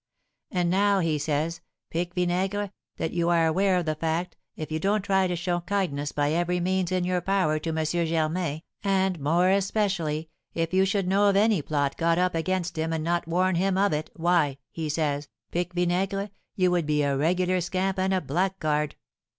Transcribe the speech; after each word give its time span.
'And 0.49 0.71
now,' 0.71 0.97
he 0.97 1.19
says, 1.19 1.61
'Pique 1.91 2.15
Vinaigre, 2.15 2.71
that 2.97 3.13
you 3.13 3.29
are 3.29 3.45
aware 3.45 3.77
of 3.77 3.85
the 3.85 3.93
fact, 3.93 4.35
if 4.55 4.71
you 4.71 4.79
don't 4.79 5.03
try 5.03 5.27
to 5.27 5.35
show 5.35 5.59
kindness 5.59 6.11
by 6.11 6.31
every 6.31 6.59
means 6.59 6.91
in 6.91 7.03
your 7.03 7.21
power 7.21 7.59
to 7.59 7.69
M. 7.69 7.85
Germain, 7.85 8.63
and 8.83 9.19
more 9.19 9.51
especially, 9.51 10.31
if 10.55 10.73
you 10.73 10.85
should 10.85 11.07
know 11.07 11.29
of 11.29 11.35
any 11.35 11.61
plot 11.61 11.97
got 11.97 12.17
up 12.17 12.33
against 12.33 12.79
him 12.79 12.91
and 12.91 13.03
not 13.03 13.27
warn 13.27 13.53
him 13.53 13.77
of 13.77 13.93
it, 13.93 14.09
why,' 14.15 14.57
he 14.71 14.89
says, 14.89 15.27
'Pique 15.51 15.73
Vinaigre, 15.75 16.29
you 16.55 16.71
would 16.71 16.87
be 16.87 17.03
a 17.03 17.15
regular 17.15 17.61
scamp 17.61 17.99
and 17.99 18.11
a 18.11 18.21
blackguard.' 18.21 18.95